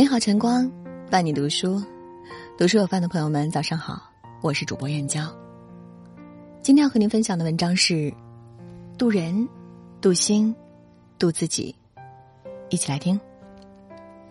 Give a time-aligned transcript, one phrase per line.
[0.00, 0.66] 美好晨光
[1.10, 1.78] 伴你读书，
[2.56, 4.00] 读书有饭的朋友们，早上好，
[4.40, 5.30] 我是主播燕娇。
[6.62, 8.10] 今天要和您分享的文章是：
[8.96, 9.46] 渡人、
[10.00, 10.56] 渡心、
[11.18, 11.76] 渡自己。
[12.70, 13.20] 一起来听。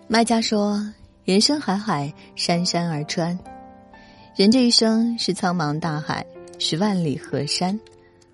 [0.07, 0.83] 卖家说
[1.23, 3.37] ：“人生海海，山山而川。
[4.35, 6.25] 人这一生是苍茫大海，
[6.57, 7.79] 是万里河山，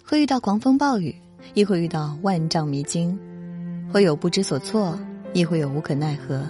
[0.05, 1.13] 会遇到狂风暴雨，
[1.53, 3.19] 亦会遇到万丈迷津，
[3.91, 4.97] 会有不知所措，
[5.33, 6.41] 亦会有无可奈何。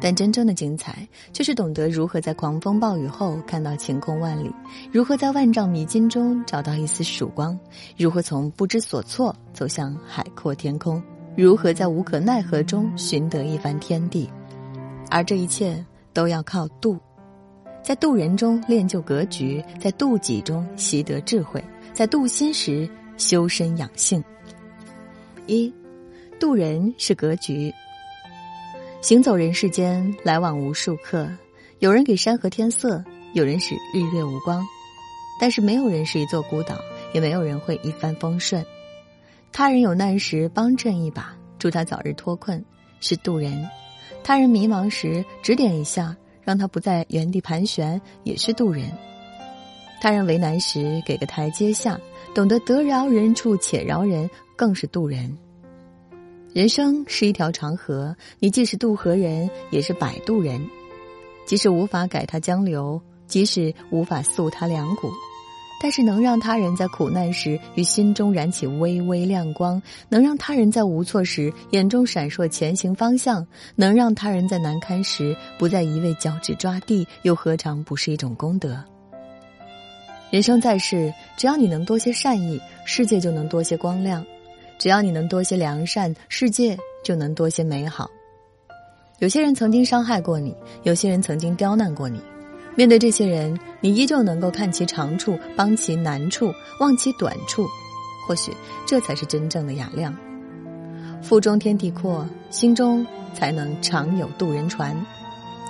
[0.00, 4.50] 但真正的精彩，就是懂得如何在狂风暴雨后看到晴空万里，
[4.90, 7.58] 如何在万丈迷津中找到一丝曙光，
[7.96, 11.02] 如何从不知所措走向海阔天空。”
[11.36, 14.28] 如何在无可奈何中寻得一番天地？
[15.08, 16.98] 而这一切都要靠渡，
[17.82, 24.22] 在渡人中练就格局，在渡己中习得智慧，在渡心时修身养性。
[25.46, 25.72] 一，
[26.40, 27.72] 渡人是格局。
[29.00, 31.26] 行走人世间，来往无数客，
[31.78, 34.62] 有人给山河添色，有人使日月无光，
[35.40, 36.76] 但是没有人是一座孤岛，
[37.14, 38.64] 也没有人会一帆风顺。
[39.52, 42.62] 他人有难时帮衬一把，助他早日脱困，
[43.00, 43.66] 是渡人；
[44.22, 48.84] 他人迷茫时指点一下，让他不在原地盘旋，也是渡人；
[50.02, 51.98] 他人为难时给个台阶下，
[52.34, 55.34] 懂得得饶人处且饶人，更是渡人。
[56.52, 60.60] 人生是一条长河，你既是渡河人，也是摆渡人。
[61.46, 65.12] 即使无法改他江流，即使无法塑他梁骨。
[65.80, 78.82] 但是能让他人在苦难时与心中燃起微微亮光，能让他人在无措时眼中闪烁前行方向，能让他人在难堪时不再一味脚趾抓地，又何尝不是一种功德？
[80.30, 84.22] 人生在世，只要你能多些善意，世界就能多些光亮；
[84.80, 88.10] 只要你能多些良善，世界就能多些美好。
[89.18, 92.18] 有些人曾经伤害过你，有些人曾经刁难过你。
[92.74, 96.50] 面对这些人，你依旧能够看其长处，帮其难处，
[96.80, 97.66] 忘其短处，
[98.26, 98.50] 或许
[98.86, 100.16] 这才是真正的雅量。
[101.20, 104.96] 腹中天地阔，心中才能常有渡人船。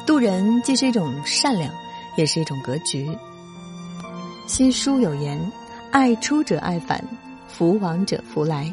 [0.07, 1.69] 渡人既是一种善良，
[2.17, 3.11] 也是一种格局。
[4.47, 5.37] 新书有言
[5.91, 7.05] ：“爱出者爱返，
[7.49, 8.73] 福往者福来。”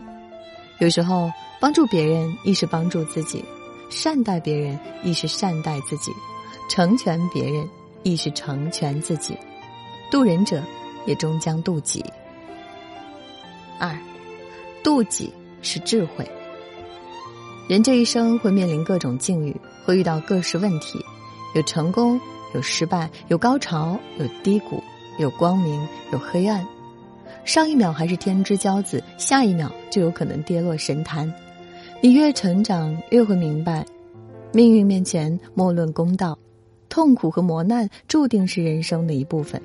[0.79, 3.43] 有时候帮助别人亦是帮助自己，
[3.89, 6.11] 善待别人亦是善待自己，
[6.69, 7.67] 成全别人。
[8.03, 9.37] 亦是成全自己，
[10.09, 10.63] 渡人者
[11.05, 12.01] 也终将渡己。
[13.79, 13.99] 二，
[14.81, 16.25] 渡己是智慧。
[17.67, 21.03] 人这一生会面临各种境遇，会遇到各式问题，
[21.53, 22.21] 有成功，
[22.53, 24.81] 有失败，有高潮，有低谷，
[25.19, 26.65] 有光明，有黑暗。
[27.47, 31.33] 上一秒还是天之骄子，下一秒就有可能跌落神坛。
[32.01, 33.85] 你越成长，越会明白，
[34.51, 36.37] 命运面前莫论公道。
[36.89, 39.61] 痛苦和磨难注定是人生的一部分。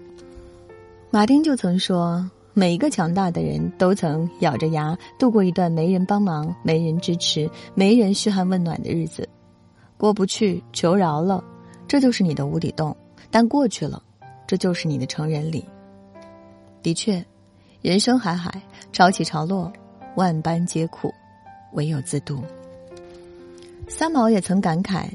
[1.11, 9.29] 马丁就曾说：“每一个强大的人都曾咬着牙度过一段没人帮忙、没人支持、没人嘘寒问暖的日子。
[9.99, 11.43] 过不去，求饶了，
[11.89, 12.95] 这就是你的无底洞；
[13.29, 14.01] 但过去了，
[14.47, 15.65] 这就是你的成人礼。”
[16.81, 17.25] 的确，
[17.83, 18.63] 人生海海，
[18.93, 19.71] 潮起潮落，
[20.15, 21.13] 万般皆苦，
[21.73, 22.41] 唯有自渡。
[23.89, 25.09] 三毛也曾感慨。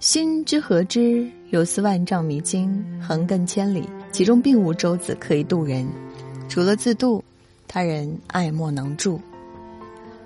[0.00, 1.24] 心之何之？
[1.50, 5.86] 有似万丈迷津，横亘千里，其中并无舟子可以渡人。
[6.48, 7.22] 除了自渡，
[7.68, 9.20] 他人爱莫能助。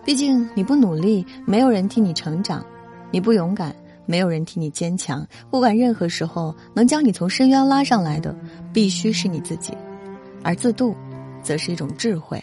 [0.03, 2.63] 毕竟你不努力，没有人替你成长；
[3.11, 3.77] 你不勇敢，
[4.07, 5.27] 没有人替你坚强。
[5.51, 8.35] 不管任何时候，能将你从深渊拉上来的，
[8.73, 9.75] 必须是你自己。
[10.43, 10.95] 而自渡，
[11.43, 12.43] 则是一种智慧，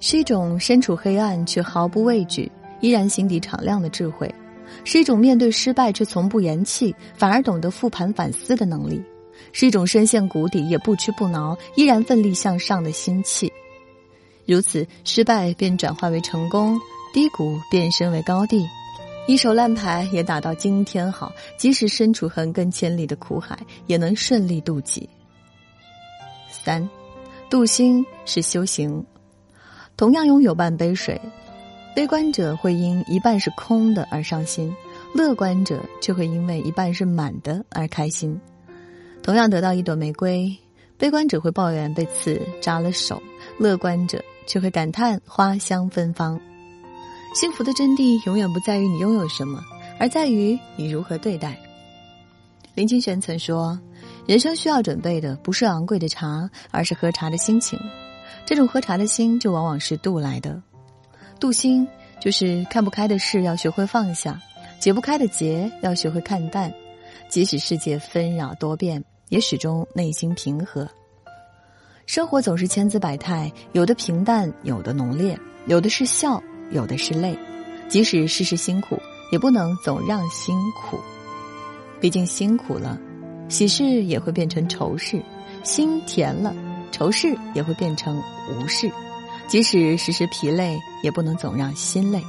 [0.00, 4.32] 是一种身处黑暗却毫不畏惧，依然心底敞亮的智慧。
[4.82, 9.00] 是一种面对失败却从不言弃，反而懂得复盘反思的能力；
[9.52, 13.52] 是一种深陷谷底也不屈不挠，依然奋力向上的心气。
[14.46, 16.78] 如此，失败便转化为成功，
[17.12, 18.66] 低谷变身为高地。
[19.26, 25.08] 一手烂牌也打到今天好，即使身处横亘千里的苦海，也能顺利渡己。
[26.50, 26.86] 三，
[27.54, 29.06] 渡心是修行，
[29.96, 31.20] 同样拥有半杯水。
[31.94, 34.74] 悲观者会因一半是空的而伤心，
[35.14, 38.40] 乐观者却会因为一半是满的而开心。
[39.22, 40.52] 同样得到一朵玫瑰，
[40.98, 43.22] 悲观者会抱怨被刺扎了手，
[43.56, 46.40] 乐观者却会感叹花香芬芳。
[47.36, 49.62] 幸福的真谛永远不在于你拥有什么，
[50.00, 51.56] 而在于你如何对待。
[52.74, 53.78] 林清玄曾说
[54.26, 57.78] ：“人生需要准备的不是昂贵的茶，而是喝茶的心情。
[58.46, 60.62] 这种喝茶的心，就往往是度来的。”
[61.38, 61.86] 度心
[62.20, 64.40] 就是看不开的事要学会放下，
[64.80, 66.72] 解不开的结要学会看淡，
[67.28, 70.88] 即使世界纷扰多变，也始终内心平和。
[72.06, 77.36] 生活总是千姿百态，有的平淡，有的浓烈，有的是笑，有的是泪。
[77.88, 78.98] 即使事事辛苦，
[79.32, 80.98] 也不能总让辛苦。
[82.00, 82.98] 毕竟辛苦了，
[83.48, 85.18] 喜事也会变成愁事；
[85.62, 86.54] 心甜了，
[86.90, 88.90] 愁事也会变成无事。
[89.46, 92.22] 即使时时疲累，也不能总让心累。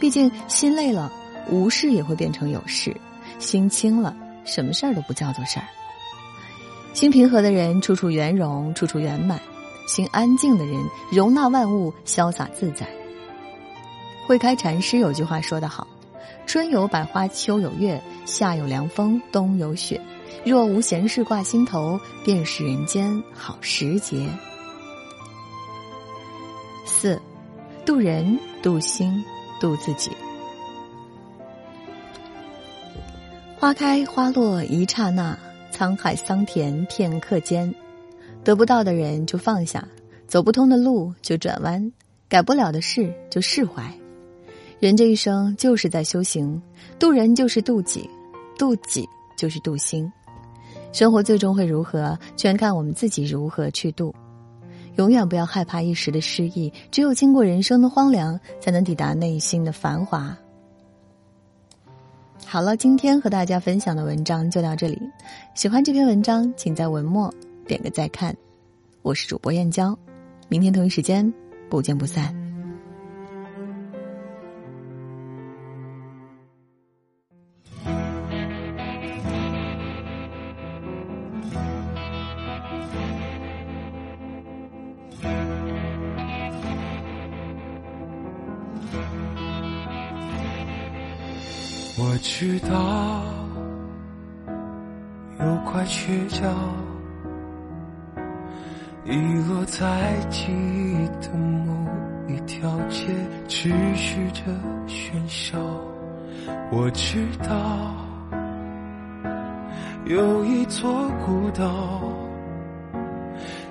[0.00, 1.10] 毕竟心累了，
[1.48, 2.92] 无事也会变成有事；
[3.38, 4.14] 心轻了，
[4.44, 5.66] 什么事儿都不叫做事儿。
[6.94, 9.38] 心平和的人，处处圆融，处处圆满；
[9.86, 10.76] 心安静的人，
[11.12, 12.86] 容纳万物，潇洒自在。
[14.26, 15.86] 慧开禅师有句话说得好
[16.44, 20.00] ：“春有百花，秋有月，夏有凉风，冬有雪。
[20.44, 24.28] 若无闲事挂心头，便是人间好时节。”
[26.86, 27.20] 四，
[27.84, 29.24] 渡人，渡心，
[29.60, 30.10] 渡自己。
[33.58, 35.38] 花开花落一刹那。
[35.70, 37.72] 沧海桑田，片刻间，
[38.42, 39.86] 得不到的人就放下，
[40.26, 41.92] 走不通的路就转弯，
[42.28, 43.84] 改不了的事就释怀。
[44.80, 46.60] 人这一生就是在修行，
[46.98, 48.10] 渡人就是渡己，
[48.58, 49.08] 渡己
[49.38, 50.12] 就是渡心。
[50.92, 54.14] 生活最终会如何，全看我们自己如何去渡。
[54.96, 60.36] 永远不要害怕一时的失意，只有经过人生的荒凉，才能抵达内心的繁华。
[62.44, 65.00] 好了，今天和大家分享的文章就到这里。
[65.54, 67.32] 喜欢这篇文章，请在文末
[67.66, 68.36] 点个再看。
[69.02, 69.96] 我是主播燕娇，
[70.48, 71.32] 明天同一时间
[71.68, 72.47] 不见不散。
[92.00, 93.24] 我知道
[95.40, 96.44] 有块缺角，
[99.04, 99.16] 遗
[99.48, 101.74] 落在记忆的某
[102.28, 103.06] 一条街，
[103.48, 104.44] 持续着
[104.86, 105.58] 喧嚣。
[106.70, 107.96] 我知道
[110.04, 112.00] 有一座孤岛，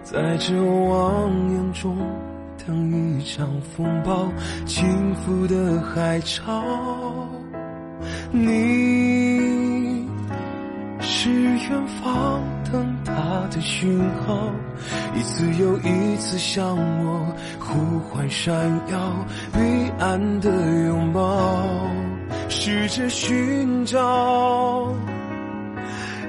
[0.04, 1.96] 在这汪洋中
[2.66, 4.30] 等一场风暴
[4.66, 6.62] 倾覆的海潮。
[8.30, 10.06] 你
[11.00, 13.14] 是远方等他
[13.50, 14.52] 的讯号，
[15.16, 17.26] 一次又一次向我
[17.58, 18.54] 呼唤闪
[18.92, 19.60] 耀彼
[20.00, 20.52] 岸的
[20.88, 21.64] 拥抱，
[22.50, 24.94] 试着寻找，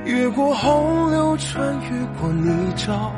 [0.05, 1.91] 越过洪流，穿越
[2.21, 3.11] 过泥沼，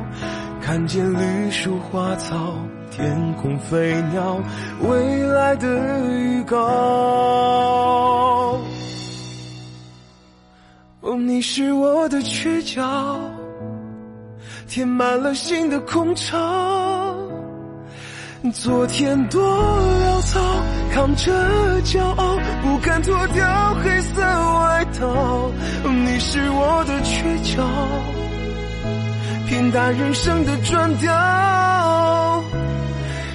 [0.62, 2.54] 看见绿树花草，
[2.90, 4.40] 天空飞鸟，
[4.88, 5.68] 未来的
[6.08, 7.59] 预告。
[11.40, 13.18] 你是我的缺角，
[14.68, 16.36] 填满了心的空巢。
[18.52, 20.38] 昨天多潦草，
[20.92, 21.32] 扛着
[21.80, 25.50] 骄傲，不敢脱掉黑色外套。
[25.88, 27.66] 你是我的缺角，
[29.48, 32.44] 偏打人生的转调。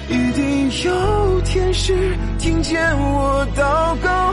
[0.08, 4.32] 一定有天使听见我祷告，